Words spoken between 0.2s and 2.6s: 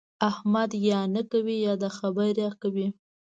احمد یا نه کوي يا د خبره